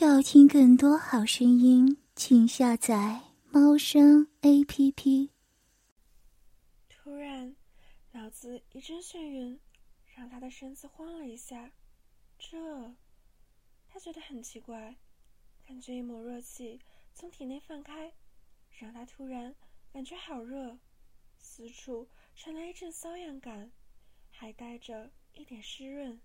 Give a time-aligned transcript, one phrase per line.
[0.00, 5.30] 要听更多好声音，请下载猫声 A P P。
[6.88, 7.56] 突然，
[8.12, 9.58] 脑子一阵眩晕，
[10.14, 11.72] 让他的身子晃了一下。
[12.38, 12.94] 这，
[13.88, 14.94] 他觉得很奇怪，
[15.66, 16.78] 感觉一抹热气
[17.12, 18.12] 从体内放开，
[18.78, 19.52] 让他突然
[19.92, 20.78] 感觉好热，
[21.40, 22.06] 四处
[22.36, 23.72] 传来一阵瘙痒感，
[24.30, 26.20] 还带着一点湿润。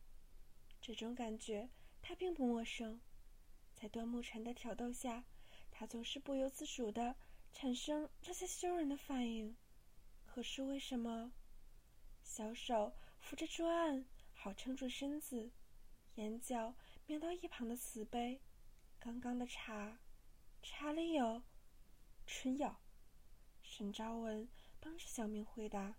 [0.79, 1.69] 这种感觉
[2.03, 2.99] 他并不陌生。
[3.83, 5.25] 在端木晨的挑逗下，
[5.69, 7.17] 他总是不由自主的
[7.51, 9.57] 产生这些羞人的反应。
[10.25, 11.33] 可是为什么？
[12.23, 15.51] 小手扶着桌案，好撑住身子，
[16.15, 16.73] 眼角
[17.07, 18.39] 瞄到一旁的瓷杯，
[19.01, 19.99] 刚刚的茶，
[20.61, 21.43] 茶里有
[22.25, 22.79] 春药。
[23.61, 24.47] 沈昭文
[24.79, 25.97] 帮着小明回答，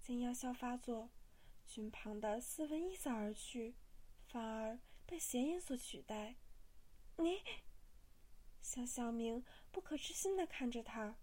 [0.00, 1.08] 见药效发作，
[1.68, 3.76] 军旁的斯文一扫而去，
[4.26, 6.34] 反而被邪淫所取代。
[7.22, 7.40] 你，
[8.60, 11.16] 向小明不可置信的看着他，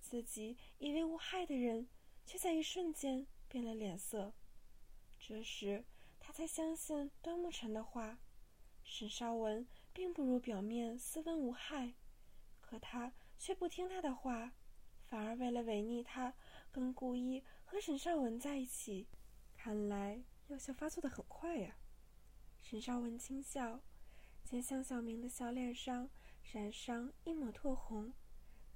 [0.00, 1.88] 自己以为无害的人，
[2.24, 4.32] 却在一瞬间变了脸色。
[5.18, 5.84] 这时
[6.18, 8.18] 他才相信端木晨的话，
[8.82, 11.94] 沈少文并不如表面斯文无害，
[12.60, 14.52] 可他却不听他的话，
[15.04, 16.34] 反而为了违逆他，
[16.70, 19.06] 更故意和沈少文在一起。
[19.54, 21.76] 看来药效发作的很快呀。
[22.60, 23.80] 沈少文轻笑。
[24.52, 26.10] 见向小明的小脸上
[26.52, 28.12] 染上一抹褪红，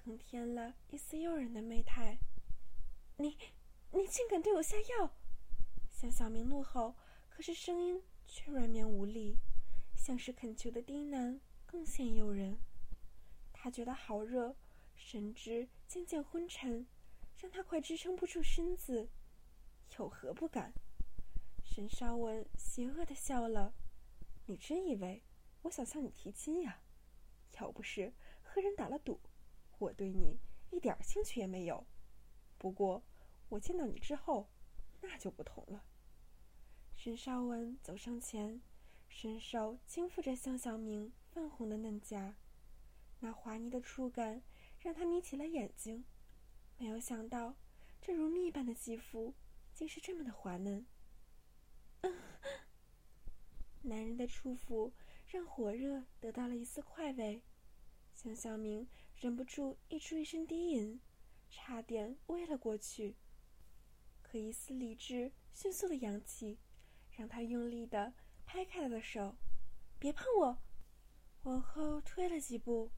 [0.03, 2.17] 更添了一丝诱人的媚态。
[3.19, 3.37] 你，
[3.91, 5.13] 你竟敢对我下药！
[5.91, 6.95] 向小明怒吼，
[7.29, 9.37] 可是声音却软绵无力，
[9.95, 12.57] 像是恳求的低喃，更显诱人。
[13.53, 14.57] 他觉得好热，
[14.95, 16.87] 神志渐渐昏沉，
[17.37, 19.11] 让他快支撑不住身子。
[19.99, 20.73] 有何不敢？
[21.63, 23.75] 沈少文邪恶的笑了。
[24.47, 25.23] 你真以为？
[25.67, 26.81] 我想向你提亲呀，
[27.59, 29.19] 要不是和人打了赌，
[29.79, 30.39] 我对你
[30.71, 31.85] 一点兴趣也没有。
[32.57, 33.03] 不过
[33.49, 34.49] 我见到你之后，
[35.01, 35.85] 那就不同了。
[36.95, 38.63] 沈少文走上前，
[39.09, 42.37] 伸手轻抚着向小明泛红的嫩颊，
[43.19, 44.43] 那滑腻的触感
[44.79, 46.05] 让他眯起了眼睛。
[46.79, 47.57] 没有想到，
[48.01, 49.35] 这如蜜般的肌肤
[49.75, 50.87] 竟是这么的滑嫩。
[53.83, 54.93] 男人的触抚。
[55.27, 57.43] 让火热得到了一丝快慰，
[58.15, 61.01] 向小明忍不住溢出一声低吟，
[61.51, 63.17] 差点喂了过去。
[64.23, 66.59] 可一丝理智迅速的扬起，
[67.11, 69.37] 让他用力的拍开了的手，
[69.99, 70.59] 别碰我！
[71.43, 72.91] 往后退了几步，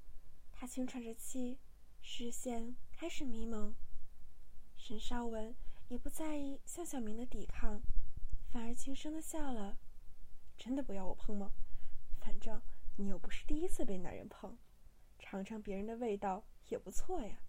[0.52, 1.58] 他轻喘着气，
[2.00, 3.74] 视线开始迷蒙。
[4.76, 5.54] 沈少文
[5.88, 7.80] 也不在意向小明的抵抗，
[8.50, 9.78] 反而轻声的笑了
[10.56, 11.52] ：“真的不要我碰吗？”
[12.38, 12.62] 反正
[12.94, 14.56] 你又不是第一次被男人碰，
[15.18, 17.40] 尝尝别人的味道也不错呀。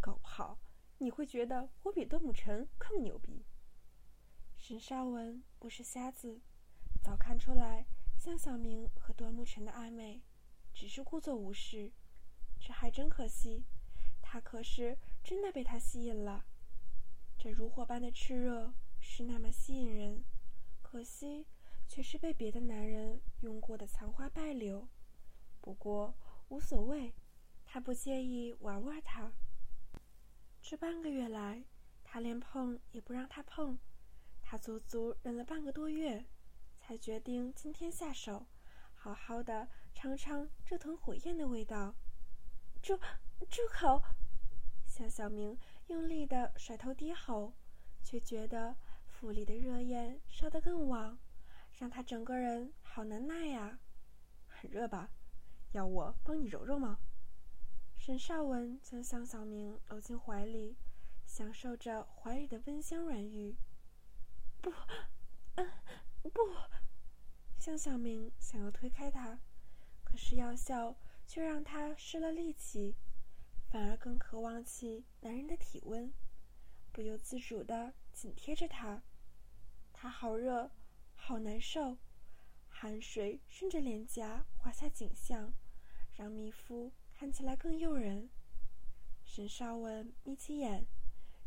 [0.00, 0.58] 搞不好
[0.96, 3.44] 你会觉得我比段木晨更牛逼。
[4.56, 6.40] 沈少文不是瞎子，
[7.02, 7.84] 早看出来
[8.16, 10.22] 向小明和段木晨的暧昧，
[10.72, 11.92] 只是故作无视。
[12.58, 13.66] 这还真可惜，
[14.22, 16.46] 他可是真的被他吸引了。
[17.36, 20.24] 这如火般的炽热是那么吸引人，
[20.80, 21.46] 可惜。
[21.92, 24.88] 却是被别的男人用过的残花败柳，
[25.60, 26.14] 不过
[26.48, 27.12] 无所谓，
[27.66, 29.30] 他不介意玩玩他。
[30.62, 31.62] 这半个月来，
[32.02, 33.76] 他连碰也不让他碰，
[34.40, 36.24] 他足足忍了半个多月，
[36.80, 38.46] 才决定今天下手，
[38.94, 41.94] 好好的尝尝这团火焰的味道。
[42.80, 42.96] 住，
[43.50, 44.02] 住口！
[44.86, 47.52] 向小明用力的甩头低吼，
[48.02, 48.74] 却觉得
[49.04, 51.18] 腹里的热焰烧得更旺。
[51.82, 53.80] 让他整个人好难耐呀，
[54.46, 55.10] 很热吧？
[55.72, 57.00] 要我帮你揉揉吗？
[57.96, 60.76] 沈少文将向小明搂进怀里，
[61.26, 63.56] 享受着怀里的温香软玉。
[64.60, 64.72] 不，
[65.56, 65.68] 嗯，
[66.22, 66.30] 不。
[67.58, 69.40] 向小明想要推开他，
[70.04, 70.94] 可是药效
[71.26, 72.94] 却让他失了力气，
[73.68, 76.14] 反而更渴望起男人的体温，
[76.92, 79.02] 不由自主的紧贴着他。
[79.92, 80.70] 他好热。
[81.24, 81.98] 好难受，
[82.68, 85.54] 汗水顺着脸颊滑下颈项，
[86.16, 88.28] 让蜜肤看起来更诱人。
[89.22, 90.84] 沈少文眯起眼，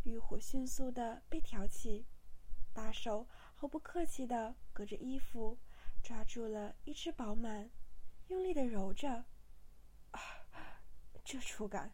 [0.04, 2.06] 欲火迅速的被挑起，
[2.74, 5.60] 大手毫不客气的隔着衣服
[6.02, 7.70] 抓住了一只饱满，
[8.30, 9.26] 用力的揉着。
[10.12, 10.22] 啊，
[11.26, 11.94] 这触感！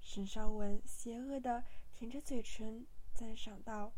[0.00, 1.62] 沈少文邪恶的
[1.94, 2.84] 舔着嘴唇，
[3.14, 3.92] 赞赏道。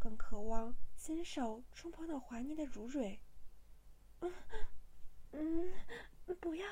[0.00, 0.74] 更渴望
[1.06, 3.20] 伸手触碰那滑腻的乳蕊。
[4.20, 4.32] 嗯，
[5.32, 5.70] 嗯，
[6.40, 6.66] 不要！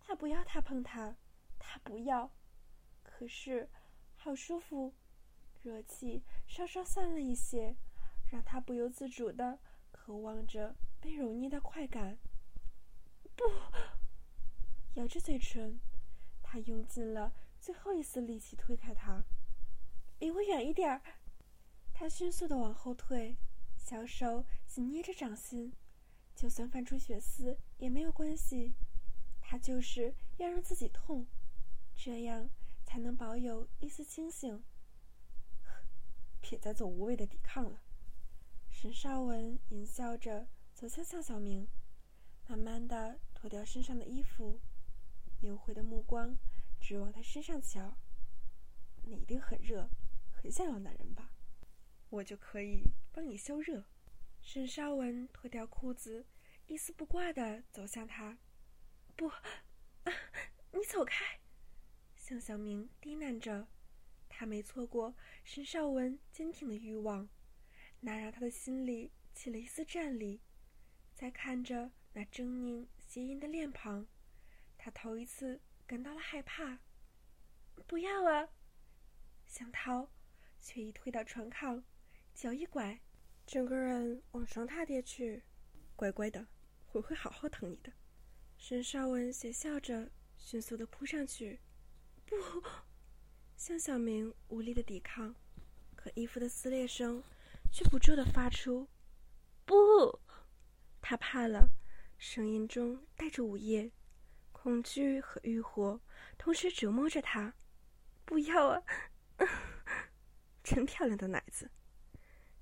[0.00, 1.14] 他不要他碰他，
[1.56, 2.28] 他不要。
[3.04, 3.70] 可是，
[4.16, 4.92] 好舒服，
[5.62, 7.76] 热气稍稍散了一些，
[8.32, 9.60] 让他不由自主的
[9.92, 12.18] 渴望着被揉捏的快感。
[13.36, 13.44] 不，
[14.94, 15.78] 咬着嘴唇，
[16.42, 19.22] 他用尽了最后一丝力气推开他。
[20.18, 21.00] 离我远一点儿！
[21.98, 23.38] 他迅速的往后退，
[23.78, 25.72] 小手紧捏着掌心，
[26.34, 28.74] 就算泛出血丝也没有关系，
[29.40, 31.26] 他就是要让自己痛，
[31.94, 32.50] 这样
[32.84, 34.62] 才能保有一丝清醒。
[36.42, 37.82] 别再做无谓的抵抗了。
[38.68, 41.66] 沈少文淫笑着走向向小明，
[42.46, 44.60] 慢慢的脱掉身上的衣服，
[45.40, 46.36] 幽会的目光
[46.78, 47.96] 直往他身上瞧。
[49.02, 49.88] 你一定很热。
[50.30, 51.32] 很想要男人吧，
[52.08, 53.84] 我就可以帮你消热。
[54.40, 56.24] 沈少文脱掉裤子，
[56.66, 58.38] 一丝不挂的走向他。
[59.16, 60.12] 不，啊
[60.72, 61.40] 你走开！
[62.14, 63.68] 向小明低喃着，
[64.28, 67.28] 他没错过沈少文坚挺的欲望，
[68.00, 70.40] 那让他的心里起了一丝战栗。
[71.14, 74.06] 在看着那狰狞邪淫的脸庞，
[74.78, 76.78] 他头一次感到了害怕。
[77.86, 78.50] 不要啊！
[79.46, 80.10] 想逃。
[80.58, 81.84] 却一推到床炕，
[82.36, 83.00] 脚一拐，
[83.46, 85.42] 整个人往床榻跌去。
[85.96, 86.46] 乖乖的，
[86.92, 87.90] 我会好好疼你的。
[88.58, 91.58] 沈少文邪笑着，迅速的扑上去。
[92.26, 92.36] 不，
[93.56, 95.34] 向小明无力的抵抗，
[95.94, 97.22] 可衣服的撕裂声
[97.72, 98.86] 却不住的发出。
[99.64, 100.20] 不，
[101.00, 101.70] 他怕了，
[102.18, 103.90] 声音中带着午夜，
[104.52, 105.98] 恐惧和欲火
[106.36, 107.54] 同时折磨着他。
[108.26, 108.82] 不要啊！
[110.62, 111.70] 真漂亮的奶子，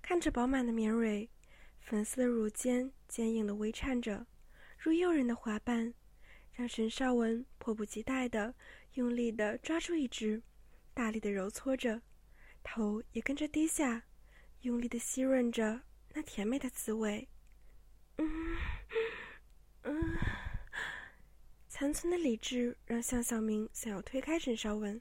[0.07, 1.27] 看着饱满的绵蕊，
[1.81, 4.27] 粉色的乳尖坚硬的微颤着，
[4.77, 5.95] 如诱人的花瓣，
[6.53, 8.55] 让沈少文迫不及待的
[8.93, 10.43] 用力的抓住一只，
[10.93, 12.03] 大力的揉搓着，
[12.63, 14.05] 头也跟着低下，
[14.61, 15.81] 用力的吸吮着
[16.13, 17.27] 那甜美的滋味。
[18.19, 18.57] 嗯
[19.85, 20.19] 嗯，
[21.67, 25.01] 残存的理智让向小明想要推开沈少文，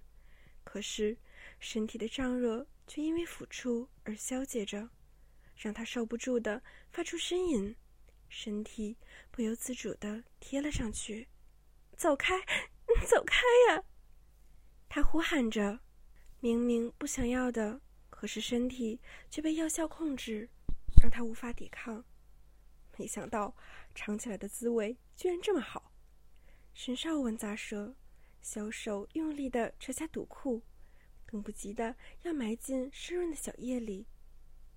[0.64, 1.18] 可是
[1.60, 2.66] 身体的胀热。
[2.94, 4.88] 却因为抚触而消解着，
[5.56, 6.62] 让他受不住的
[6.92, 7.76] 发出呻吟，
[8.30, 8.96] 身体
[9.32, 11.28] 不由自主的贴了上去。
[11.98, 12.40] 走开，
[13.10, 13.84] 走开呀！
[14.88, 15.80] 他呼喊着，
[16.40, 17.82] 明明不想要的，
[18.12, 20.48] 可是身体却被药效控制，
[21.02, 22.06] 让他无法抵抗。
[23.00, 23.56] 没想到
[23.96, 25.92] 尝起来的滋味居然这么好。
[26.76, 27.96] 沈少文咂舌，
[28.40, 30.62] 小手用力的扯下肚裤。
[31.34, 34.06] 等不及的要埋进湿润的小叶里，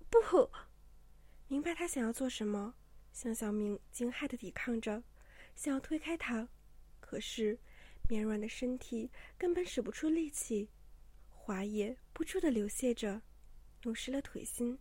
[0.09, 0.49] 不，
[1.47, 2.73] 明白他想要做什么。
[3.13, 5.03] 向小明惊骇的抵抗着，
[5.55, 6.49] 想要推开他，
[6.99, 7.59] 可是
[8.09, 10.67] 绵软的身体根本使不出力气，
[11.29, 13.21] 滑液不住的流泻着，
[13.83, 14.79] 弄湿了腿心，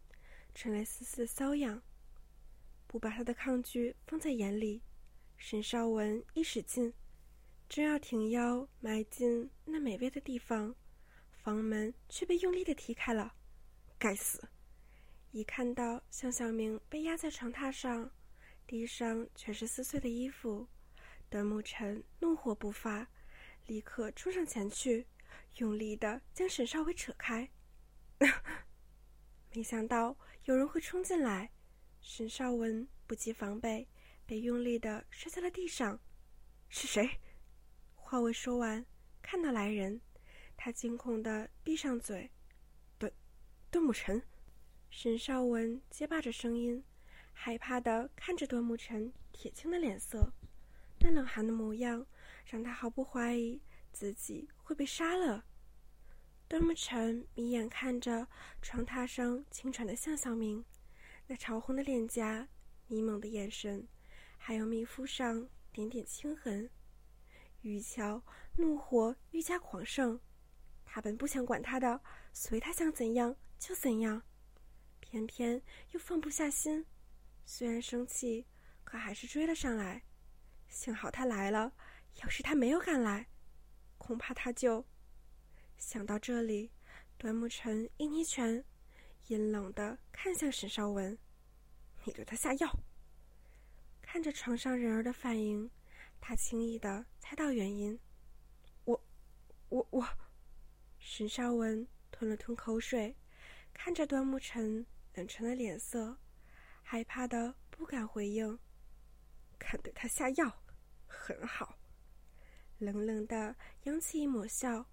[0.54, 1.82] 传来丝丝的瘙痒。
[2.86, 4.80] 不把他的抗拒放在眼里，
[5.36, 6.94] 沈少文一使劲，
[7.68, 10.74] 正要挺腰埋进那美味的地方。
[11.46, 13.32] 房门却被用力的踢开了，
[14.00, 14.48] 该死！
[15.30, 18.10] 一看到向小明被压在床榻上，
[18.66, 20.66] 地上全是撕碎的衣服，
[21.30, 23.06] 段沐晨怒火不发，
[23.66, 25.06] 立刻冲上前去，
[25.58, 27.48] 用力的将沈少伟扯开。
[29.54, 30.16] 没想到
[30.46, 31.48] 有人会冲进来，
[32.00, 33.86] 沈少文不及防备，
[34.26, 35.96] 被用力的摔在了地上。
[36.68, 37.08] 是谁？
[37.94, 38.84] 话未说完，
[39.22, 40.00] 看到来人。
[40.56, 42.30] 他惊恐的闭上嘴，
[42.98, 43.12] 段
[43.70, 44.22] 段沐晨，
[44.90, 46.82] 沈少文结巴着声音，
[47.32, 50.32] 害怕的看着段沐晨铁青的脸色，
[50.98, 52.04] 那冷寒的模样
[52.46, 53.60] 让他毫不怀疑
[53.92, 55.44] 自己会被杀了。
[56.48, 58.26] 段沐晨眯眼看着
[58.62, 60.64] 床榻上轻喘的向小明，
[61.26, 62.48] 那潮红的脸颊、
[62.86, 63.86] 迷蒙的眼神，
[64.38, 66.70] 还有皮肤上点点青痕，
[67.62, 68.22] 雨桥
[68.56, 70.18] 怒火愈加狂盛。
[70.96, 72.00] 他本不想管他的，
[72.32, 74.22] 随他想怎样就怎样，
[74.98, 75.60] 偏偏
[75.90, 76.82] 又放不下心。
[77.44, 78.46] 虽然生气，
[78.82, 80.02] 可还是追了上来。
[80.68, 81.70] 幸好他来了，
[82.22, 83.28] 要是他没有赶来，
[83.98, 84.82] 恐怕他就……
[85.76, 86.72] 想到这里，
[87.18, 88.64] 端木晨一捏拳，
[89.26, 91.18] 阴冷的看向沈少文
[92.04, 92.72] ：“你对他下药。”
[94.00, 95.70] 看着床上人儿的反应，
[96.22, 98.00] 他轻易的猜到原因
[98.86, 98.98] ：“我……
[99.68, 99.86] 我……
[99.90, 100.08] 我……”
[101.08, 103.14] 沈少文吞了吞口水，
[103.72, 104.84] 看着段沐晨
[105.14, 106.18] 冷沉的脸色，
[106.82, 108.58] 害怕的不敢回应。
[109.56, 110.52] 敢对他下药，
[111.06, 111.78] 很好。
[112.78, 114.84] 冷冷的扬起一抹笑，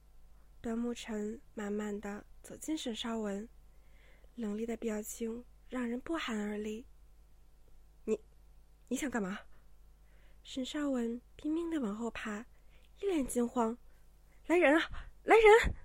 [0.61, 3.49] 端木成慢慢的走近沈少文，
[4.35, 6.85] 冷厉的表情让人不寒而栗。
[8.05, 8.17] 你，
[8.87, 9.39] 你想干嘛？
[10.43, 12.45] 沈少文拼命的往后爬，
[13.01, 13.75] 一脸惊慌。
[14.45, 15.09] 来人啊！
[15.23, 15.75] 来人！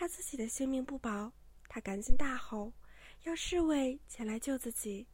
[0.00, 1.30] 怕自己的性命不保，
[1.68, 2.72] 他赶紧大吼，
[3.24, 5.06] 要侍卫前来救自己。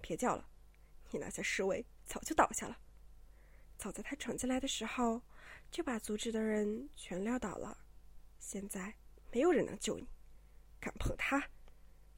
[0.00, 0.48] 别叫了，
[1.10, 2.78] 你那些侍卫早就倒下了。
[3.76, 5.20] 早在他闯进来的时候，
[5.70, 7.76] 就把阻止的人全撂倒了。
[8.38, 8.94] 现在
[9.30, 10.08] 没有人能救你，
[10.80, 11.50] 敢碰他，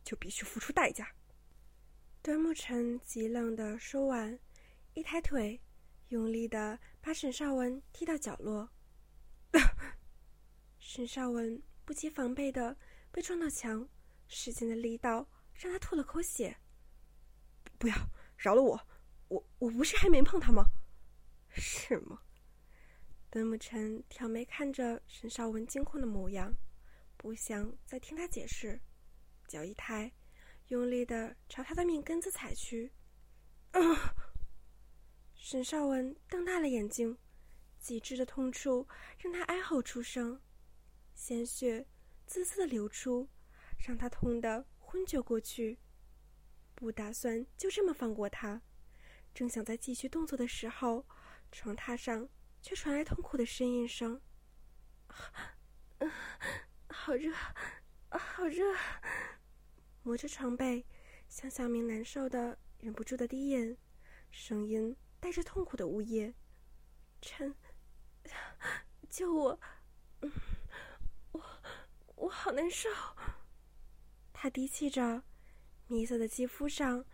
[0.04, 1.12] 就必须付出代价。
[2.22, 4.38] 端木晨极冷的说完，
[4.94, 5.60] 一抬腿，
[6.10, 8.70] 用力的把沈少文踢到角落。
[10.78, 12.76] 沈少文不及防备的
[13.10, 13.88] 被撞到墙，
[14.26, 16.58] 使劲的力道让他吐了口血。
[17.78, 17.94] 不要，
[18.36, 18.88] 饶了我！
[19.28, 20.64] 我我不是还没碰他吗？
[21.48, 22.20] 是吗？
[23.30, 26.52] 邓沐晨挑眉看着沈少文惊恐的模样，
[27.16, 28.80] 不想再听他解释，
[29.46, 30.12] 脚一抬，
[30.68, 32.90] 用力的朝他的命根子踩去。
[33.70, 33.80] 啊！
[35.36, 37.16] 沈少文瞪大了眼睛。
[37.78, 40.40] 极致的痛楚让他哀嚎出声，
[41.16, 41.86] 鲜血
[42.26, 43.28] 滋滋的流出，
[43.78, 45.78] 让他痛得昏厥过去。
[46.74, 48.60] 不打算就这么放过他，
[49.34, 51.06] 正想再继续动作的时候，
[51.50, 52.28] 床榻上
[52.60, 54.20] 却传来痛苦的呻吟声
[56.90, 57.32] ：“好热，
[58.10, 58.76] 好热！”
[60.04, 60.84] 摸着床被，
[61.28, 63.76] 向小明难受的忍不住的低眼，
[64.30, 66.34] 声音带着痛苦的呜咽
[67.22, 67.56] ：“臣。”
[69.08, 69.58] 救我！
[72.16, 72.88] 我好难受。
[74.32, 75.22] 他低泣着，
[75.86, 77.04] 米色的肌肤上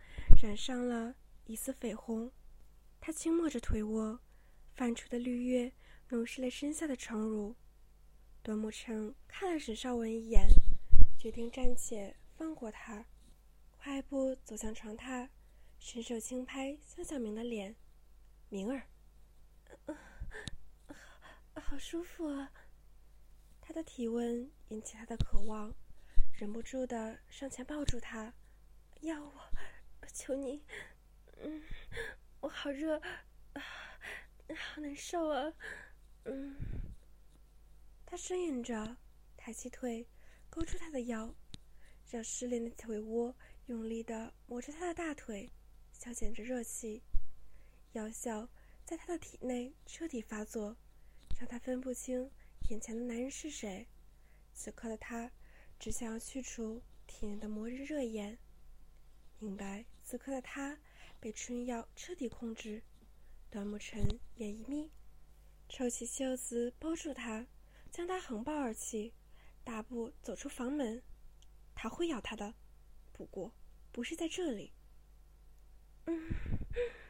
[0.41, 2.31] 染上了一丝绯红。
[2.99, 4.19] 他轻摸着腿窝，
[4.73, 5.71] 泛出的绿叶
[6.09, 7.55] 弄湿了身下的床褥。
[8.41, 10.47] 段木成看了沈少文一眼，
[11.17, 13.05] 决定暂且放过他，
[13.77, 15.29] 快步走向床榻，
[15.79, 17.75] 伸手轻拍向小明的脸
[18.49, 18.83] ：“明儿。
[21.55, 22.51] ”好舒服啊！
[23.65, 25.73] 他的体温引起他的渴望，
[26.33, 28.33] 忍不住的上前抱住他，
[28.99, 29.31] 要我，
[30.13, 30.61] 求你，
[31.37, 31.63] 嗯，
[32.41, 33.01] 我好热，
[34.53, 35.53] 好难受啊，
[36.25, 36.57] 嗯。
[38.05, 38.97] 他呻吟着，
[39.37, 40.05] 抬起腿，
[40.49, 41.33] 勾住他的腰，
[42.11, 43.33] 让失联的腿窝
[43.67, 45.49] 用力的磨着他的大腿，
[45.93, 47.01] 消减着热气，
[47.93, 48.49] 药效
[48.83, 50.75] 在他的体内彻底发作。
[51.39, 52.29] 让他分不清
[52.69, 53.87] 眼前的男人是谁。
[54.53, 55.31] 此刻的他，
[55.79, 58.37] 只想要去除体内的魔人热焰。
[59.39, 60.77] 明白，此刻的他
[61.19, 62.81] 被春药彻底控制。
[63.49, 64.01] 段木晨
[64.35, 64.89] 眼一眯，
[65.67, 67.45] 抽起袖子包住他，
[67.91, 69.13] 将他横抱而起，
[69.63, 71.03] 大步走出房门。
[71.75, 72.53] 他会咬他的，
[73.11, 73.53] 不过
[73.91, 74.71] 不是在这里。
[76.05, 76.31] 嗯，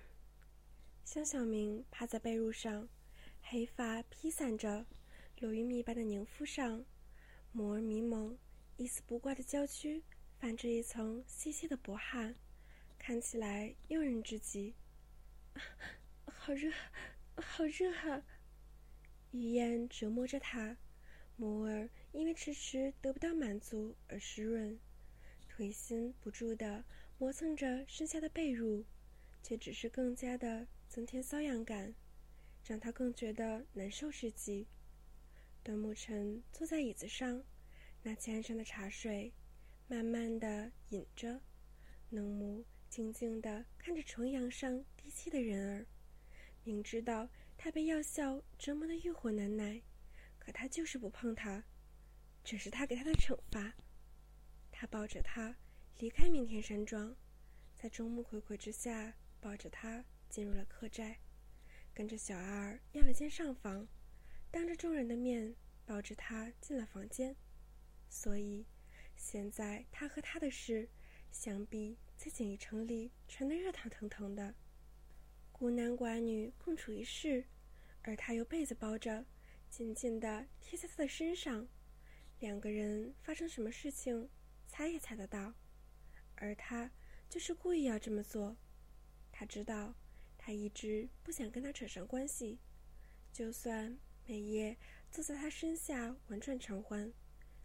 [1.05, 2.89] 向小明趴在被褥上。
[3.45, 4.85] 黑发披散着，
[5.43, 6.85] 落于蜜般的凝肤上，
[7.53, 8.37] 眸儿迷蒙，
[8.77, 10.01] 一丝不挂的娇躯
[10.39, 12.33] 泛着一层细细的薄汗，
[12.97, 14.73] 看起来诱人至极。
[16.23, 16.71] 好热，
[17.35, 18.23] 好热啊！
[19.31, 20.77] 雨燕折磨着他，
[21.37, 24.79] 眸儿因为迟迟得不到满足而湿润，
[25.49, 26.85] 腿心不住的
[27.17, 28.85] 磨蹭着身下的被褥，
[29.41, 31.93] 却只是更加的增添瘙痒感。
[32.63, 34.65] 让他更觉得难受至极。
[35.63, 37.41] 段木晨坐在椅子上，
[38.01, 39.33] 拿起案上的茶水，
[39.87, 41.39] 慢慢的饮着，
[42.09, 45.85] 冷目静静的看着重阳上低泣的人儿。
[46.65, 49.81] 明知道他被药效折磨的欲火难耐，
[50.37, 51.63] 可他就是不碰他，
[52.43, 53.73] 这是他给他的惩罚。
[54.69, 55.55] 他抱着他
[55.99, 57.15] 离开明天山庄，
[57.77, 61.15] 在众目睽睽之下抱着他进入了客栈。
[61.93, 63.87] 跟着小二要了间上房，
[64.53, 67.35] 当着众人的面抱着他进了房间。
[68.07, 68.67] 所以，
[69.15, 70.87] 现在他和他的事，
[71.31, 74.53] 想必在锦衣城里传得热腾腾腾的。
[75.51, 77.43] 孤男寡女共处一室，
[78.03, 79.25] 而他又被子包着，
[79.71, 81.67] 紧紧地贴在他的身上。
[82.39, 84.29] 两个人发生什么事情，
[84.67, 85.55] 猜也猜得到。
[86.35, 86.91] 而他
[87.27, 88.55] 就是故意要这么做，
[89.31, 89.95] 他知道。
[90.37, 92.59] 他一直不想跟他扯上关系，
[93.31, 94.77] 就算每夜
[95.11, 97.11] 坐在他身下玩转偿还，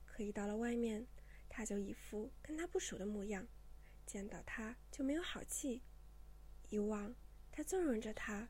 [0.04, 1.06] 可一到了外面，
[1.48, 3.46] 他就一副跟他不熟的模样，
[4.04, 5.80] 见到他就没有好气。
[6.68, 7.14] 以往
[7.52, 8.48] 他纵容着他，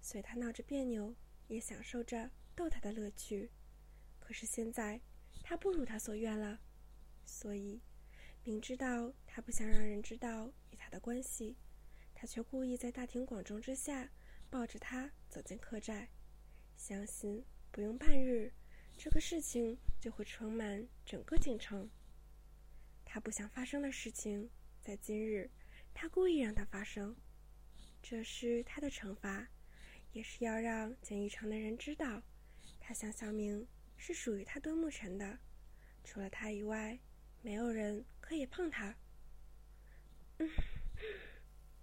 [0.00, 1.14] 随他闹着别扭，
[1.48, 3.50] 也享受着逗他的乐趣。
[4.18, 5.00] 可是现在，
[5.42, 6.58] 他不如他所愿了，
[7.26, 7.80] 所以，
[8.42, 11.56] 明知道他不想让人知道与他的关系，
[12.14, 14.10] 他却故意在大庭广众之下
[14.48, 16.08] 抱着他走进客栈，
[16.80, 18.50] 相信不用半日，
[18.96, 21.86] 这个事情就会充满整个京城。
[23.04, 24.48] 他不想发生的事情，
[24.80, 25.50] 在今日，
[25.92, 27.14] 他故意让它发生，
[28.00, 29.46] 这是他的惩罚，
[30.12, 32.22] 也是要让锦衣城的人知道，
[32.80, 33.68] 他向小明。
[33.98, 35.38] 是属于他端木辰的，
[36.02, 36.98] 除了他以外，
[37.42, 38.96] 没有人可以碰他。
[40.38, 40.50] 嗯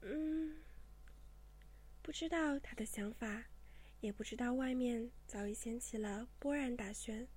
[0.02, 0.58] 嗯，
[2.02, 3.46] 不知道他的想法，
[4.00, 7.28] 也不知道外面早已掀起了波澜大旋。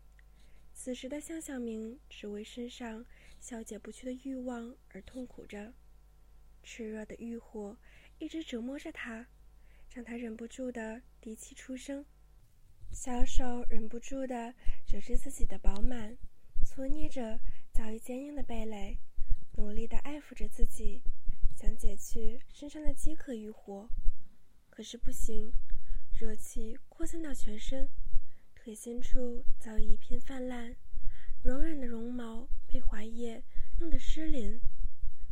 [0.72, 3.04] 此时的向小明只为身上
[3.38, 5.74] 消解不去的欲望而痛苦着，
[6.62, 7.76] 炽热的欲火
[8.18, 9.26] 一直折磨着他，
[9.90, 12.04] 让他忍不住的低气出声。
[12.92, 14.54] 小手忍不住地
[14.86, 16.16] 揉着自己的饱满，
[16.64, 17.38] 搓捏着
[17.72, 18.98] 早已坚硬的蓓蕾，
[19.56, 21.02] 努力地爱抚着自己，
[21.56, 23.88] 想解去身上的饥渴欲火。
[24.68, 25.52] 可是不行，
[26.20, 27.88] 热气扩散到全身，
[28.54, 30.76] 腿心处早已一片泛滥，
[31.42, 33.42] 柔软的绒毛被槐叶
[33.78, 34.60] 弄得湿淋，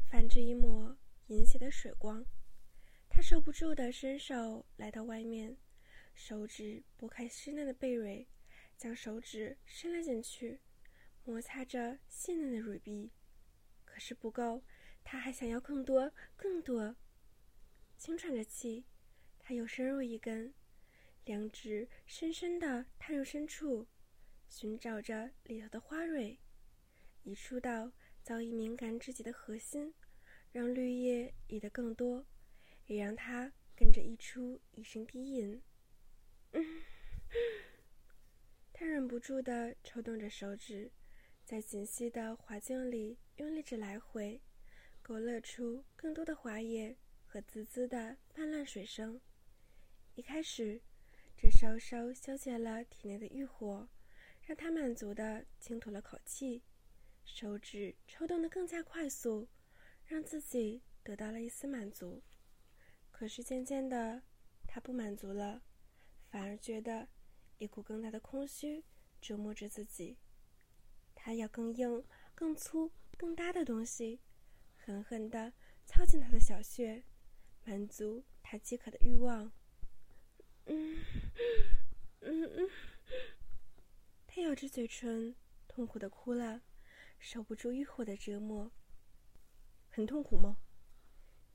[0.06, 2.24] 泛着一抹银血的水光。
[3.06, 5.58] 他受不住地伸手来到外面。
[6.14, 8.26] 手指拨开湿嫩的贝蕊，
[8.78, 10.58] 将手指伸了进去，
[11.22, 13.10] 摩擦着细嫩的蕊壁。
[13.84, 14.62] 可是不够，
[15.04, 16.96] 他还想要更多，更多。
[17.98, 18.86] 轻喘着气，
[19.38, 20.54] 他又深入一根，
[21.28, 23.86] 两指深深地探入深处，
[24.48, 26.38] 寻找着里头的花蕊，
[27.22, 27.92] 一触到
[28.22, 29.92] 早已敏感至极的核心，
[30.52, 32.24] 让绿叶溢得更多，
[32.86, 35.62] 也让他跟着溢出一声低吟。
[36.52, 36.82] 嗯，
[38.72, 40.90] 他忍不住的抽动着手指，
[41.44, 44.40] 在紧细的花茎里用力着来回，
[45.02, 49.20] 勾勒出更多的花叶和滋滋的泛滥水声。
[50.14, 50.80] 一开始，
[51.40, 53.88] 这稍稍消解了体内的欲火，
[54.42, 56.64] 让他满足的轻吐了口气，
[57.24, 59.48] 手指抽动的更加快速，
[60.04, 62.24] 让自己得到了一丝满足。
[63.12, 64.24] 可是渐渐的，
[64.66, 65.62] 他不满足了。
[66.28, 67.08] 反而觉得
[67.58, 68.84] 一股更大的空虚
[69.20, 70.18] 折磨着自己。
[71.14, 74.20] 他要更硬、更粗、更大的东西，
[74.76, 75.52] 狠狠地
[75.86, 77.04] 操进他的小穴，
[77.64, 79.52] 满足他饥渴的欲望。
[80.68, 81.04] 嗯
[82.20, 82.70] 嗯嗯，
[84.26, 85.34] 他咬着嘴唇，
[85.66, 86.62] 痛苦的哭了，
[87.18, 88.70] 受不住欲火的折磨。
[89.88, 90.58] 很痛苦吗？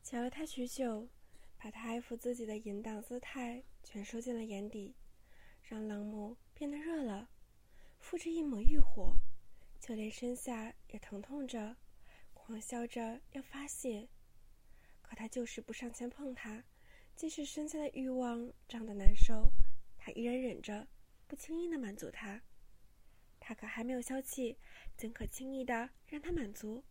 [0.04, 1.10] 瞧了他许久。
[1.56, 4.94] 把他爱抚自己的淫荡姿态全收进了眼底，
[5.62, 7.30] 让冷目变得热了，
[8.00, 9.16] 附着一抹欲火，
[9.80, 11.78] 就连身下也疼痛着，
[12.34, 14.10] 狂笑着要发泄。
[15.02, 16.66] 可他就是不上前碰他，
[17.16, 19.52] 即使身下的欲望胀得难受，
[19.98, 20.88] 他依然忍着，
[21.28, 22.42] 不轻易的满足他。
[23.40, 24.58] 他可还没有消气，
[24.96, 26.84] 怎可轻易的让他满足？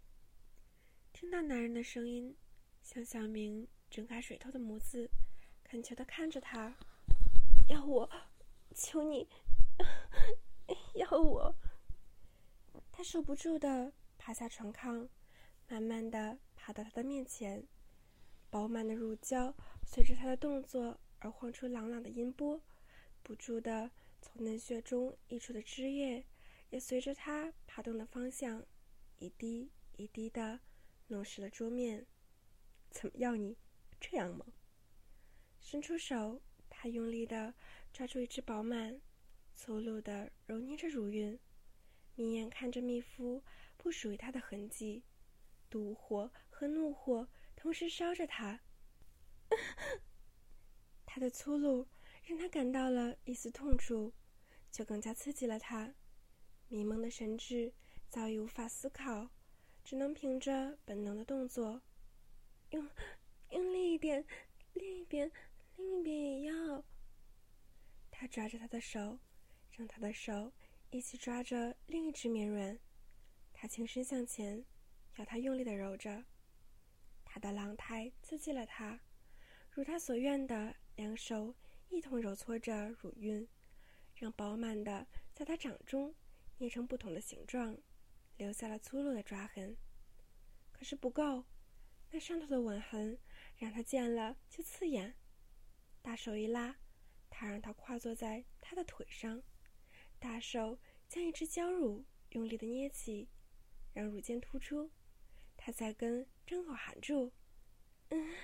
[1.12, 2.36] 听到男人的声音，
[2.82, 3.68] 向小明。
[3.90, 5.10] 睁开水透的眸子，
[5.62, 6.74] 恳求的看着他，
[7.68, 8.10] 要我，
[8.74, 9.28] 求你，
[10.94, 11.54] 要我。
[12.90, 15.06] 他受不住的爬下床炕，
[15.68, 17.68] 慢慢的爬到他的面前，
[18.52, 22.60] 饱满的乳胶随着他的动作而晃出朗朗的音波，
[23.22, 26.26] 不住的从嫩穴中溢出的汁液，
[26.68, 28.62] 也随着他爬动的方向，
[29.18, 30.60] 一滴一滴的
[31.06, 32.04] 弄湿了桌面。
[32.90, 33.56] 怎么样，你？
[33.98, 34.44] 这样吗？
[35.58, 37.54] 伸出手，他用力的
[37.90, 39.00] 抓住一只饱满、
[39.54, 41.38] 粗鲁的揉捏着乳晕，
[42.16, 43.42] 眯眼看着蜜夫
[43.78, 45.04] 不属于他的痕迹，
[45.70, 47.26] 妒火和怒火
[47.62, 48.58] 同时烧着他。
[51.06, 51.86] 他的粗鲁
[52.24, 54.12] 让他感到了一丝痛楚，
[54.72, 55.94] 却更加刺激了他。
[56.66, 57.72] 迷蒙的神智
[58.08, 59.30] 早已无法思考，
[59.84, 61.80] 只能凭着本能的动作，
[62.70, 62.90] 用。
[63.50, 64.24] 用力一点，
[64.72, 65.30] 另一边，
[65.76, 66.84] 另一边也要。
[68.10, 69.20] 他抓着他的手，
[69.70, 70.52] 让他的手
[70.90, 72.76] 一起抓着另一只绵软。
[73.52, 74.64] 他轻身向前，
[75.14, 76.24] 要他用力的揉着。
[77.34, 79.00] 他的狼态刺激了他，
[79.70, 81.54] 如他所愿的，两手
[81.88, 83.48] 一同揉搓着乳晕，
[84.14, 86.14] 让饱满的在他掌中
[86.58, 87.78] 捏成不同的形状，
[88.36, 89.74] 留下了粗鲁的抓痕。
[90.72, 91.46] 可是不够，
[92.10, 93.18] 那上头的吻痕。
[93.56, 95.14] 让他见了就刺眼，
[96.02, 96.76] 大手一拉，
[97.30, 99.42] 他让他跨坐在他的腿上，
[100.18, 103.30] 大手将一只娇乳用力的捏起，
[103.94, 104.90] 让乳尖突出。
[105.56, 107.32] 他在跟张口含住，
[108.10, 108.34] 嗯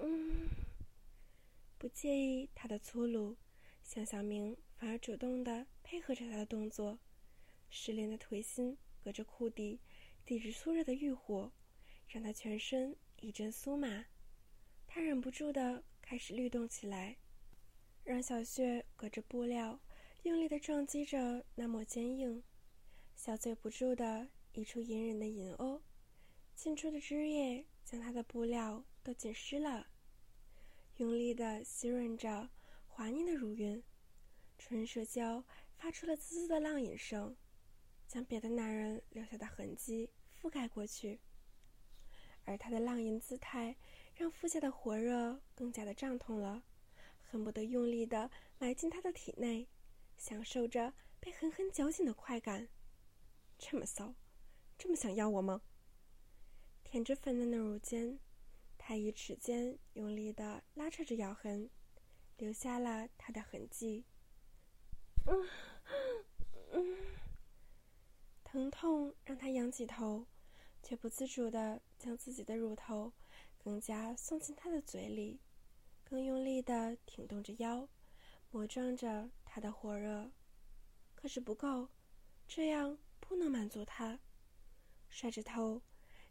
[0.00, 0.50] 嗯，
[1.78, 3.36] 不介意他的粗鲁。
[3.82, 6.98] 向小明反而主动的配合着他的动作，
[7.68, 9.78] 失恋的腿心隔着裤底，
[10.24, 11.52] 抵着粗热的欲火，
[12.08, 14.06] 让他全身一阵酥麻。
[14.86, 17.18] 他忍不住的开始律动起来，
[18.04, 19.78] 让小穴隔着布料
[20.22, 22.42] 用力的撞击着那抹坚硬，
[23.14, 25.82] 小嘴不住的溢出隐忍的淫哦，
[26.56, 29.86] 沁出的汁液将他的布料都浸湿了，
[30.96, 32.50] 用力的吸润着。
[32.86, 33.82] 滑腻的乳晕，
[34.56, 37.36] 唇舌交发出了滋滋的浪吟声，
[38.06, 40.08] 将别的男人留下的痕迹
[40.40, 41.18] 覆盖过去。
[42.44, 43.74] 而他的浪吟姿态，
[44.14, 46.62] 让腹下的火热更加的胀痛了，
[47.18, 49.66] 恨不得用力的埋进他的体内，
[50.16, 52.68] 享受着被狠狠绞紧的快感。
[53.58, 54.14] 这么骚，
[54.78, 55.60] 这么想要我吗？
[56.94, 58.20] 舔着粉嫩的乳尖，
[58.78, 61.68] 他以齿尖用力的拉扯着咬痕。
[62.36, 64.04] 留下了他的痕迹。
[65.26, 66.96] 嗯，
[68.44, 70.24] 疼痛让他仰起头，
[70.84, 73.12] 却不自主的将自己的乳头
[73.58, 75.40] 更加送进他的嘴里，
[76.04, 77.88] 更用力的挺动着腰，
[78.52, 80.30] 磨撞着他的火热。
[81.16, 81.88] 可是不够，
[82.46, 84.20] 这样不能满足他。
[85.08, 85.82] 甩着头，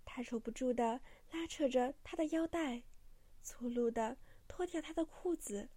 [0.05, 2.83] 他抽不住的拉扯着他的腰带，
[3.41, 5.69] 粗鲁的脱掉他的裤子。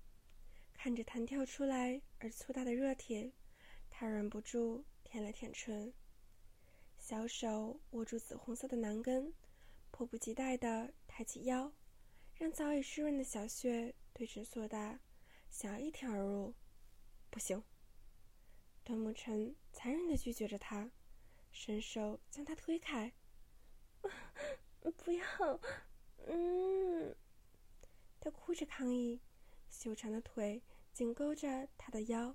[0.74, 3.32] 看着弹跳出来而粗大的热铁，
[3.90, 5.92] 他忍不住舔了舔唇，
[6.98, 9.32] 小手握住紫红色的囊根，
[9.90, 11.72] 迫不及待地抬起腰，
[12.34, 15.00] 让早已湿润的小穴对准硕大，
[15.50, 16.54] 想要一挺而入。
[17.30, 17.62] 不行，
[18.84, 20.90] 段沐晨残忍地拒绝着他，
[21.50, 23.12] 伸手将他推开。
[24.96, 25.60] 不要，
[26.26, 27.14] 嗯，
[28.20, 29.20] 他哭着抗议。
[29.68, 32.34] 修长的腿紧勾着他的腰，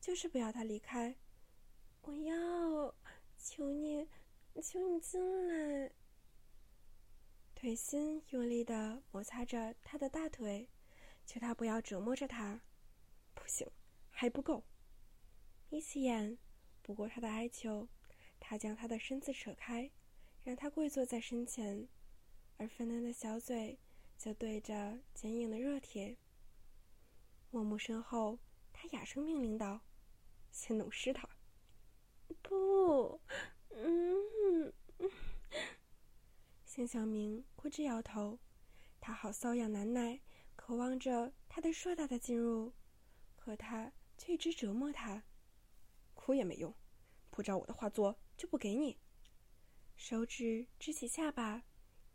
[0.00, 1.14] 就是不要他离开。
[2.02, 2.94] 我要，
[3.38, 4.08] 求你，
[4.62, 5.92] 求你进来。
[7.54, 10.68] 腿心用力的摩擦着他的大腿，
[11.26, 12.60] 求他不要折磨着他。
[13.34, 13.70] 不行，
[14.10, 14.64] 还不够。
[15.68, 16.38] 眯起眼，
[16.82, 17.86] 不过他的哀求，
[18.40, 19.88] 他将他的身子扯开，
[20.42, 21.86] 让他跪坐在身前，
[22.56, 23.78] 而芬嫩的小嘴
[24.16, 26.16] 就对着坚硬的热铁。
[27.50, 28.38] 默默身后，
[28.72, 29.80] 他哑声命令道
[30.50, 31.28] ：“先弄湿他。”
[32.42, 33.20] 不，
[33.70, 34.72] 嗯。
[36.64, 38.38] 向小明哭着摇头，
[39.00, 40.20] 他好瘙痒难耐，
[40.56, 42.72] 渴望着他的硕大的进入，
[43.36, 45.24] 可他却一直折磨他。
[46.14, 46.72] 哭也没用，
[47.30, 48.98] 不照我的话做就不给你。
[50.02, 51.62] 手指支起下巴，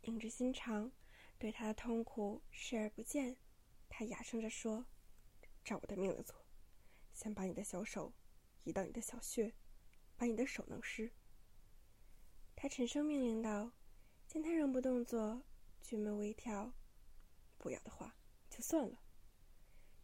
[0.02, 0.90] 硬着心肠，
[1.38, 3.36] 对他的痛苦视而不见。
[3.88, 4.84] 他哑声着说。
[5.64, 6.34] 照我的命令做，
[7.12, 8.12] 先把你的小手
[8.64, 9.54] 移到你的小穴，
[10.16, 11.12] 把你的手弄湿。
[12.56, 13.72] 他沉声命令道。
[14.26, 15.44] 见他仍不动作，
[15.80, 16.72] 举眉微挑。
[17.56, 18.16] 不要的话，
[18.50, 19.00] 就算了。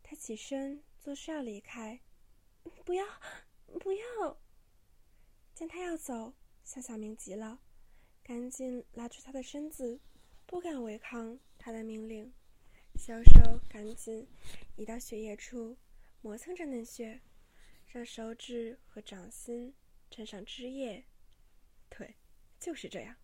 [0.04, 2.00] 他起身作势要离开。
[2.84, 3.04] 不要，
[3.80, 4.40] 不要！
[5.52, 7.60] 见他要走，向小明急了，
[8.22, 10.00] 赶紧拉住他的身子，
[10.46, 12.32] 不敢违抗他的命令。
[12.96, 14.28] 小手赶紧
[14.76, 15.76] 移到血液处，
[16.20, 17.20] 磨蹭着嫩血，
[17.86, 19.74] 让手指和掌心
[20.10, 21.04] 沾上汁液。
[21.88, 22.14] 对，
[22.60, 23.16] 就是这样。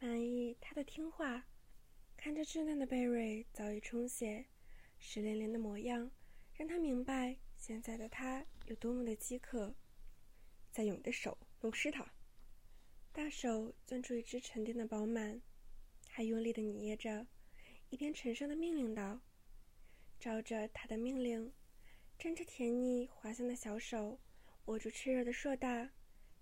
[0.00, 1.46] 满意他的听话，
[2.16, 4.46] 看着稚嫩的贝瑞早已充血、
[4.98, 6.10] 湿淋淋的模样，
[6.54, 9.74] 让他明白现在的他有多么的饥渴。
[10.70, 12.12] 再用你的手弄湿它。
[13.12, 15.42] 大手攥住一只沉甸的饱满，
[16.08, 17.26] 还用力的捏着。
[17.90, 19.20] 一边沉声的命令道
[20.20, 21.52] ：“照着他的命令，
[22.18, 24.20] 沾着甜腻滑香的小手
[24.66, 25.90] 握住炽热的硕大，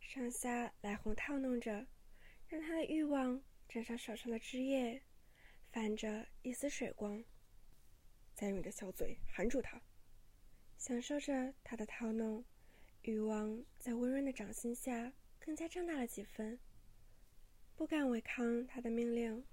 [0.00, 1.86] 上下来回套弄着，
[2.48, 5.00] 让他的欲望沾上手上的汁液，
[5.70, 7.24] 泛着一丝水光。
[8.34, 9.80] 再用你的小嘴含住他，
[10.76, 12.44] 享受着他的套弄，
[13.02, 15.12] 欲望在温润的掌心下
[15.46, 16.58] 更加胀大了几分。
[17.76, 19.46] 不敢违抗他的命令。”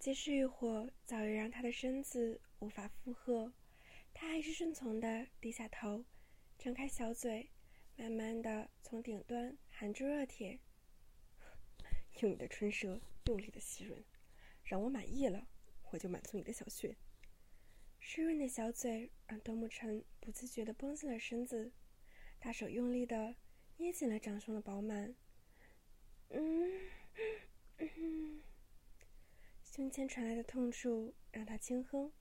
[0.00, 3.54] 即使欲火早已让他的身子无法负荷，
[4.12, 6.04] 他还是顺从的低下头，
[6.58, 7.48] 张开小嘴，
[7.96, 10.58] 慢慢的从顶端含住热铁。
[12.20, 14.02] 用你的唇舌用力的吸吮，
[14.64, 15.46] 让我满意了，
[15.90, 16.96] 我就满足你的小穴。
[17.98, 21.72] 湿润的小嘴让端木晨不自觉的绷紧了身子，
[22.38, 23.36] 大手用力的
[23.78, 25.14] 捏紧了掌上的饱满。
[26.36, 26.80] 嗯，
[27.78, 28.42] 嗯，
[29.62, 32.12] 胸前传来的痛楚让他轻哼，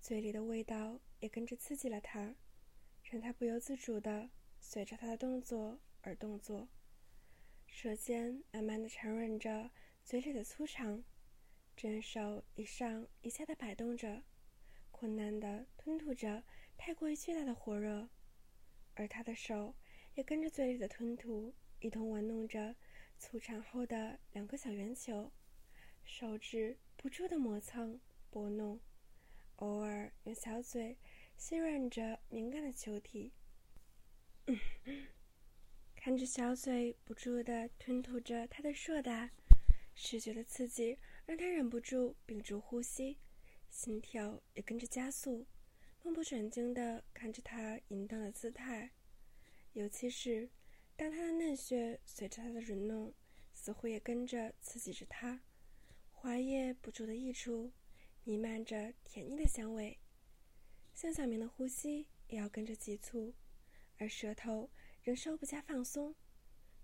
[0.00, 2.34] 嘴里的味道也跟着刺激了他，
[3.04, 4.28] 让他不由自主的
[4.60, 6.68] 随着他的动作而动作，
[7.68, 9.70] 舌尖慢慢的缠软着
[10.02, 11.04] 嘴里的粗长，
[11.76, 14.24] 真手一上一下的摆动着。
[14.90, 16.42] 困难的吞吐着
[16.76, 18.08] 太过于巨大的火热，
[18.94, 19.74] 而他的手
[20.14, 22.74] 也跟着嘴里的吞吐一同玩弄着
[23.26, 25.32] 粗长后的两个小圆球，
[26.04, 28.78] 手指不住的磨蹭拨弄，
[29.56, 30.98] 偶尔用小嘴
[31.34, 33.32] 吸吮着敏感的球体。
[35.96, 39.30] 看着小嘴不住的吞吐着他的硕大，
[39.94, 43.16] 视觉的刺激让他忍不住屏住呼吸。
[43.70, 45.46] 心跳也跟着加速，
[46.02, 48.90] 目不转睛地看着他淫荡的姿态，
[49.72, 50.50] 尤其是
[50.96, 53.12] 当他的嫩穴随着他的吮弄，
[53.52, 55.42] 似乎也跟着刺激着他，
[56.12, 57.72] 滑液不住地溢出，
[58.22, 59.98] 弥漫着甜腻的香味。
[60.94, 63.34] 向小明的呼吸也要跟着急促，
[63.98, 64.70] 而舌头
[65.02, 66.14] 仍稍不加放松，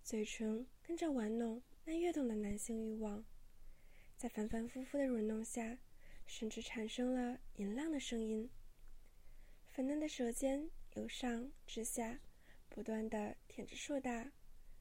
[0.02, 3.24] 嘴唇跟着玩弄那跃动的男性欲望，
[4.16, 5.78] 在反反复复的吮弄下。
[6.26, 8.48] 甚至产生了淫浪的声音。
[9.66, 12.20] 粉嫩的舌尖由上至下，
[12.70, 14.32] 不断的舔着硕大，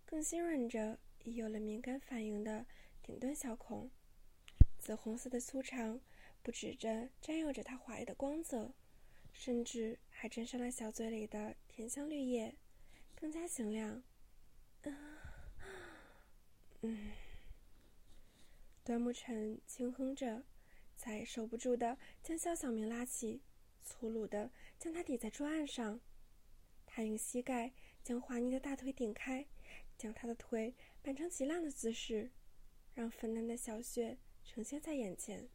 [0.06, 2.66] 更吸吮着已有了敏感反应的
[3.04, 3.92] 顶端小孔。
[4.78, 6.00] 紫红色的粗长，
[6.42, 8.74] 不止着沾有着它华丽的光泽，
[9.34, 12.56] 甚至还沾上了小嘴里的甜香绿叶，
[13.14, 14.02] 更加醒亮。
[16.82, 17.12] 嗯，
[18.86, 20.46] 端木晨轻哼着。
[21.02, 23.42] 才守不住的将肖小明拉起，
[23.82, 26.02] 粗鲁的将他抵在桌案上。
[27.00, 27.72] 他用膝盖
[28.04, 29.48] 将滑腻的大腿顶开，
[29.98, 32.30] 将他的腿摆成极浪的姿势，
[32.94, 35.48] 让粉嫩的小穴呈现在眼前。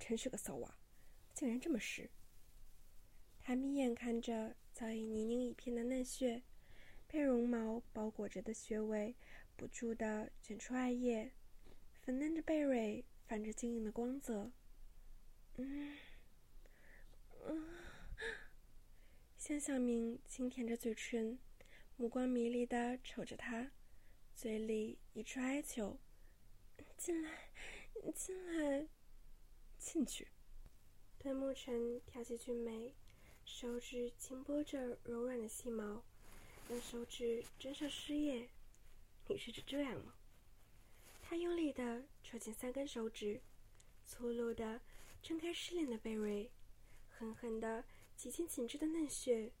[0.00, 0.76] 真是个骚娃，
[1.32, 2.10] 竟然这么湿。
[3.38, 6.42] 他眯眼看着早已泥泞一片的嫩穴，
[7.06, 9.14] 被绒毛包裹着的穴位
[9.54, 11.30] 不住的卷出艾叶，
[12.00, 13.04] 粉嫩的贝蕊。
[13.28, 14.50] 泛着晶莹的光泽，
[15.58, 15.98] 嗯，
[17.44, 17.68] 嗯，
[19.48, 21.38] 向小明轻舔着嘴唇，
[21.96, 23.70] 目光迷离的瞅着他，
[24.34, 25.98] 嘴里一处哀求
[26.98, 27.48] ：“进来，
[28.14, 28.86] 进来，
[29.78, 30.28] 进去。”
[31.18, 32.94] 段沐晨挑起俊眉，
[33.46, 36.04] 手指轻拨着柔软的细毛，
[36.68, 38.50] 用手指沾上湿液。
[39.28, 40.12] 你是指这样吗？
[41.22, 43.40] 他用力地抽紧三根手指，
[44.04, 44.82] 粗鲁地
[45.22, 46.50] 撑开失恋的贝瑞，
[47.08, 47.82] 狠狠地
[48.18, 49.52] 挤进紧致的嫩穴。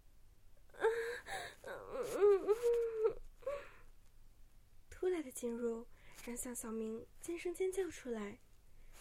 [4.90, 5.86] 突来的进入
[6.24, 8.40] 让向小明尖声尖叫出来，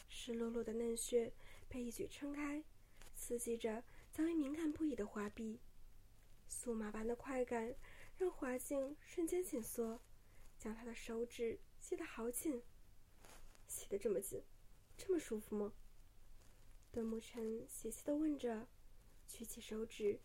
[0.07, 1.33] 湿漉漉的嫩穴
[1.67, 2.63] 被一举撑开，
[3.15, 5.59] 刺激着早已敏感不已的滑臂。
[6.47, 7.73] 酥麻般的快感
[8.19, 9.99] 让滑颈瞬间紧缩，
[10.59, 11.59] 将他的手指。
[11.79, 12.61] 吸得好紧，
[13.67, 14.43] 吸得这么紧，
[14.97, 15.73] 这么舒服吗？
[16.91, 18.67] 段沐晨细细的问着，
[19.27, 20.19] 举起手指，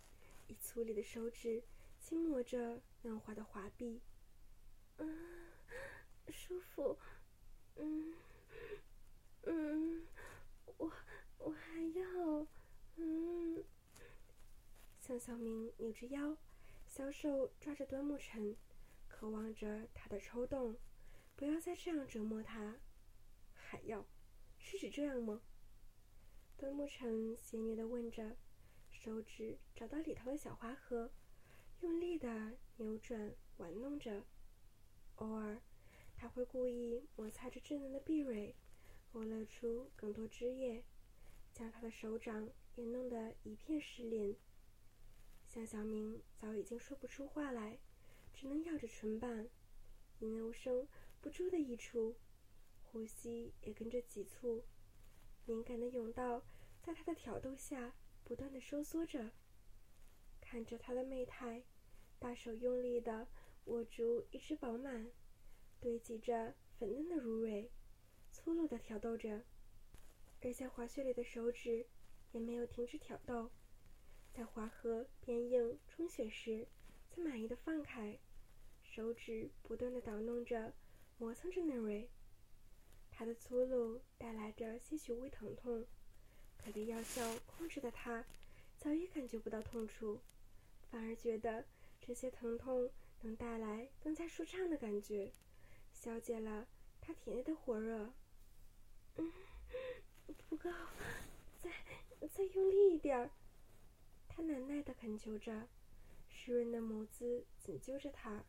[0.47, 1.63] 以粗粝的手指
[2.01, 4.01] 轻磨着嫩滑的滑壁。
[4.99, 5.51] 嗯，
[6.31, 6.97] 舒服。
[7.77, 8.15] 嗯，
[9.43, 10.07] 嗯，
[10.79, 10.93] 我
[11.39, 12.47] 我还要。
[12.97, 13.65] 嗯。
[15.01, 16.37] 向小明扭着腰，
[16.87, 18.57] 小手抓着端木晨，
[19.09, 20.77] 渴望着他的抽动。
[21.35, 22.77] 不要再这样折磨他，
[23.53, 24.07] 还要？
[24.59, 25.43] 是指这样吗？
[26.57, 28.37] 端木晨邪虐的问着，
[29.05, 31.11] 手指找到里头的小花盒，
[31.81, 34.23] 用力的扭转玩弄着。
[35.17, 35.61] 偶尔，
[36.17, 38.55] 他会故意摩擦着稚嫩的碧蕊，
[39.13, 40.85] 勾勒出更多汁液，
[41.53, 44.37] 将他的手掌也弄得一片湿淋。
[45.49, 47.81] 向小明早已经说不出话来，
[48.33, 49.49] 只能咬着唇瓣，
[50.21, 50.87] 吟哦声。
[51.21, 52.15] 不住的溢出，
[52.85, 54.65] 呼吸也跟着急促，
[55.45, 56.45] 敏感的甬道
[56.81, 57.95] 在他的挑逗下
[58.33, 59.31] 不断的收缩着。
[60.41, 61.65] 看着他的媚态，
[62.19, 63.29] 大手用力的
[63.67, 65.11] 握住一只饱满、
[65.79, 67.71] 堆积着粉嫩的乳蕊，
[68.31, 69.45] 粗鲁的挑逗着，
[70.41, 71.85] 而在滑雪里的手指
[72.31, 73.51] 也没有停止挑逗，
[74.33, 76.67] 在滑河边硬冲雪时，
[77.11, 78.19] 才满意的放开，
[78.83, 80.73] 手指不断的捣弄着。
[81.19, 82.09] 磨蹭着嫩蕊，
[83.11, 85.87] 他的粗鲁带来着些许微疼痛，
[86.65, 88.25] 可被药效控制的他，
[88.79, 90.21] 早已感觉不到痛楚，
[90.91, 91.65] 反而觉得
[92.01, 92.89] 这些疼痛
[93.23, 95.33] 能带来更加舒畅的感觉，
[95.93, 96.67] 消解了
[97.01, 98.13] 他体内的火热。
[99.17, 99.33] 嗯，
[100.49, 100.71] 不够，
[101.61, 101.71] 再
[102.33, 103.31] 再用力一点儿。
[104.29, 105.69] 他难耐的恳求着，
[106.29, 108.45] 湿润的眸子紧揪着他，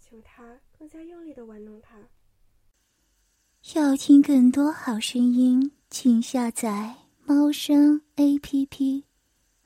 [0.00, 2.08] 求他更加用力的玩弄他。
[3.74, 9.04] 要听更多好声音，请下载猫声 A P P。